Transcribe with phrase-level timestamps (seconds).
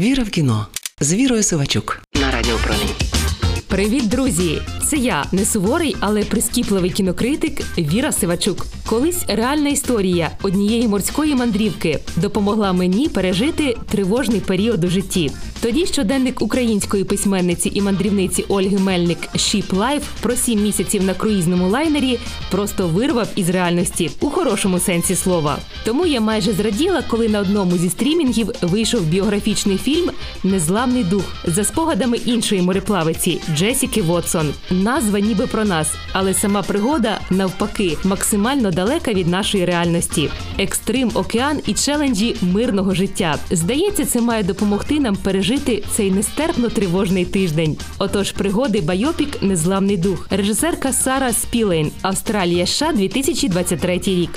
[0.00, 0.66] Віра в кіно
[1.00, 2.94] з Вірою Сивачук на Радіо Промінь.
[3.68, 4.62] Привіт, друзі!
[4.90, 8.66] Це я не суворий, але прискіпливий кінокритик Віра Сивачук.
[8.86, 15.30] Колись реальна історія однієї морської мандрівки допомогла мені пережити тривожний період у житті.
[15.62, 21.68] Тоді щоденник української письменниці і мандрівниці Ольги Мельник «Ship Life» про сім місяців на круїзному
[21.68, 22.18] лайнері
[22.50, 25.58] просто вирвав із реальності у хорошому сенсі слова.
[25.84, 30.10] Тому я майже зраділа, коли на одному зі стрімінгів вийшов біографічний фільм
[30.44, 34.54] Незламний дух за спогадами іншої мореплавиці Джесіки Вотсон.
[34.80, 40.30] Назва ніби про нас, але сама пригода навпаки максимально далека від нашої реальності.
[40.58, 43.38] Екстрим, океан і челенджі мирного життя.
[43.50, 47.76] Здається, це має допомогти нам пережити цей нестерпно тривожний тиждень.
[47.98, 50.26] Отож, пригоди Байопік Незламний дух.
[50.30, 54.30] Режисерка Сара Спілейн, Австралія США, 2023 рік.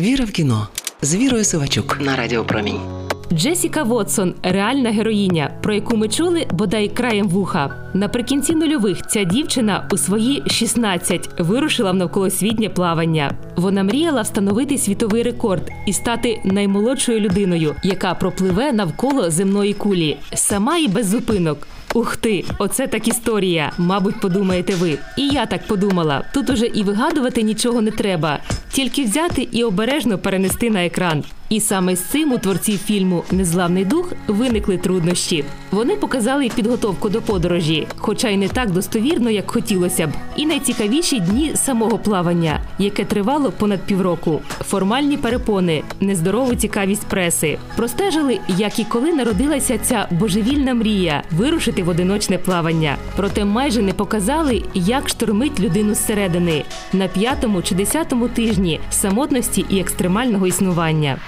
[0.00, 0.68] Віра в кіно
[1.02, 3.09] з Вірою Сивачук на Радіо Промінь.
[3.32, 7.90] Джесіка Вотсон реальна героїня, про яку ми чули бодай краєм вуха.
[7.94, 13.32] Наприкінці нульових ця дівчина у свої 16 вирушила в навколосвітнє плавання.
[13.56, 20.78] Вона мріяла встановити світовий рекорд і стати наймолодшою людиною, яка пропливе навколо земної кулі, сама
[20.78, 21.66] і без зупинок.
[21.94, 23.72] Ух ти, оце так історія.
[23.78, 24.98] Мабуть, подумаєте ви.
[25.16, 26.24] І я так подумала.
[26.34, 28.38] Тут уже і вигадувати нічого не треба,
[28.72, 31.24] тільки взяти і обережно перенести на екран.
[31.50, 35.44] І саме з цим у творців фільму Незламний дух виникли труднощі.
[35.70, 40.10] Вони показали підготовку до подорожі, хоча й не так достовірно, як хотілося б.
[40.36, 44.40] І найцікавіші дні самого плавання, яке тривало понад півроку.
[44.60, 47.58] Формальні перепони, нездорову цікавість преси.
[47.76, 52.96] Простежили, як і коли народилася ця божевільна мрія вирушити в одиночне плавання.
[53.16, 59.80] Проте майже не показали, як штормить людину зсередини на п'ятому чи десятому тижні самотності і
[59.80, 61.18] екстремального існування.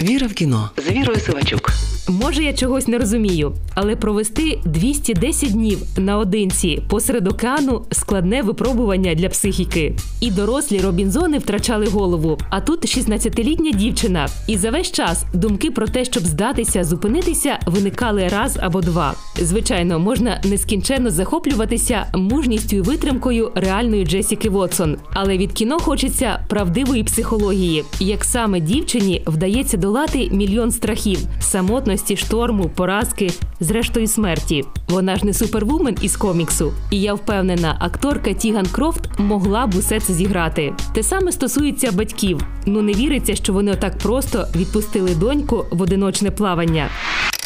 [0.00, 1.72] Віра в кіно з Вірою Сивачук.
[2.08, 9.28] Може, я чогось не розумію, але провести 210 днів наодинці посеред океану складне випробування для
[9.28, 9.94] психіки.
[10.20, 12.38] І дорослі Робінзони втрачали голову.
[12.50, 14.28] А тут 16-літня дівчина.
[14.46, 19.14] І за весь час думки про те, щоб здатися, зупинитися, виникали раз або два.
[19.36, 27.04] Звичайно, можна нескінченно захоплюватися мужністю і витримкою реальної Джесіки Вотсон, але від кіно хочеться правдивої
[27.04, 34.64] психології, як саме дівчині вдається долати мільйон страхів, самотності шторму, поразки, зрештою смерті.
[34.88, 36.72] Вона ж не супервумен із коміксу.
[36.90, 40.74] І я впевнена, акторка Тіган Крофт могла б усе це зіграти.
[40.94, 42.40] Те саме стосується батьків.
[42.66, 46.88] Ну не віриться, що вони отак просто відпустили доньку в одиночне плавання.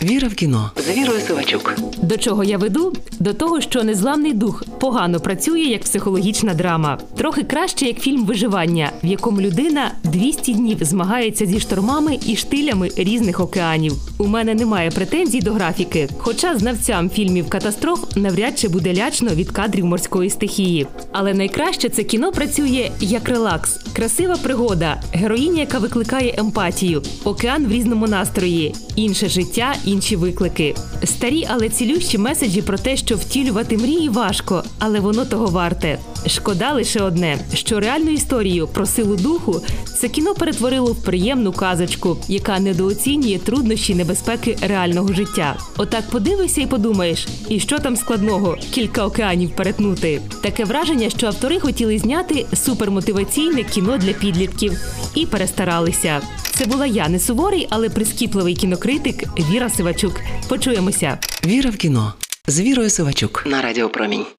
[0.02, 1.74] Віра в кіно з Вірою Сивачук.
[2.02, 2.92] До чого я веду?
[3.20, 6.98] До того, що незламний дух погано працює як психологічна драма.
[7.16, 12.90] Трохи краще як фільм виживання, в якому людина 200 днів змагається зі штормами і штилями
[12.96, 13.92] різних океанів.
[14.18, 19.50] У мене немає претензій до графіки, хоча знавцям фільмів катастроф навряд чи буде лячно від
[19.50, 20.86] кадрів морської стихії.
[21.12, 27.72] Але найкраще це кіно працює як релакс, красива пригода, героїня, яка викликає емпатію, океан в
[27.72, 30.74] різному настрої, інше життя, інші виклики.
[31.04, 35.98] Старі, але цілющі меседжі про те, що втілювати мрії важко, але воно того варте.
[36.26, 39.62] Шкода лише одне, що реальну історію про силу духу
[40.00, 45.56] це кіно перетворило в приємну казочку, яка недооцінює труднощі небезпеки реального життя.
[45.76, 50.20] Отак подивишся і подумаєш, і що там складного кілька океанів перетнути.
[50.40, 54.72] Таке враження, що автори хотіли зняти супермотиваційне кіно для підлітків
[55.14, 56.20] і перестаралися.
[56.54, 60.20] Це була я не суворий, але прискіпливий кінокритик Віра Сивачук.
[60.48, 61.18] Почуємося.
[61.46, 62.12] Віра в кіно
[62.46, 64.24] з Вірою Сивачук на Радіо Промінь.